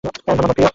ধন্যবাদ, 0.03 0.51
প্রিয়। 0.51 0.69